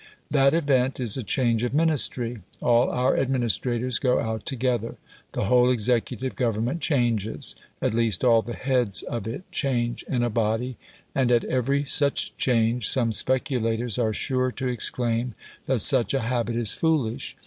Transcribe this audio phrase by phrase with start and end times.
[0.31, 2.37] That event is a change of Ministry.
[2.59, 4.95] All our administrators go out together.
[5.33, 10.29] The whole executive Government changes at least, all the heads of it change in a
[10.31, 10.77] body,
[11.13, 15.35] and at every such change some speculators are sure to exclaim
[15.67, 17.37] that such a habit is foolish.